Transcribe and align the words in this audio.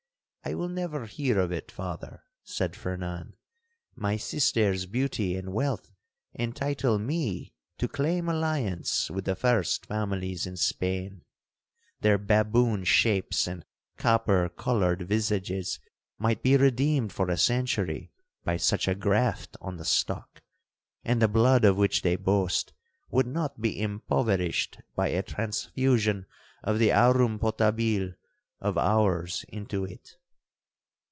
'I 0.43 0.55
will 0.55 0.69
never 0.69 1.05
hear 1.05 1.39
of 1.39 1.51
it, 1.51 1.71
Father,' 1.71 2.23
said 2.43 2.75
Fernan; 2.75 3.35
'my 3.95 4.17
sister's 4.17 4.87
beauty 4.87 5.35
and 5.35 5.53
wealth 5.53 5.91
entitle 6.33 6.97
me 6.97 7.53
to 7.77 7.87
claim 7.87 8.27
alliance 8.27 9.11
with 9.11 9.25
the 9.25 9.35
first 9.35 9.85
families 9.85 10.47
in 10.47 10.57
Spain—their 10.57 12.17
baboon 12.17 12.83
shapes 12.85 13.45
and 13.45 13.63
copper 13.97 14.49
coloured 14.49 15.03
visages 15.03 15.79
might 16.17 16.41
be 16.41 16.57
redeemed 16.57 17.13
for 17.13 17.29
a 17.29 17.37
century 17.37 18.11
by 18.43 18.57
such 18.57 18.87
a 18.87 18.95
graft 18.95 19.55
on 19.61 19.77
the 19.77 19.85
stock, 19.85 20.41
and 21.05 21.21
the 21.21 21.27
blood 21.27 21.63
of 21.63 21.77
which 21.77 22.01
they 22.01 22.15
boast 22.15 22.73
would 23.11 23.27
not 23.27 23.61
be 23.61 23.79
impoverished 23.79 24.79
by 24.95 25.09
a 25.09 25.21
transfusion 25.21 26.25
of 26.63 26.79
the 26.79 26.91
aurum 26.91 27.37
potabile 27.37 28.15
of 28.59 28.75
ours 28.79 29.45
into 29.47 29.85
it.' 29.85 30.17